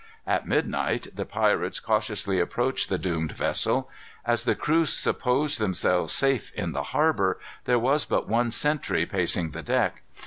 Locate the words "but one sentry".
8.05-9.05